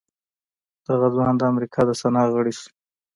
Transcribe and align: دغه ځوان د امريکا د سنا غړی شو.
دغه 0.87 1.07
ځوان 1.15 1.33
د 1.37 1.41
امريکا 1.51 1.81
د 1.87 1.91
سنا 2.01 2.23
غړی 2.33 2.53
شو. 2.59 2.69